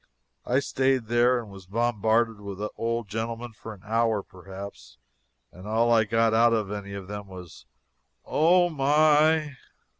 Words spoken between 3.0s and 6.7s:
gentlemen for an hour, perhaps; and all I got out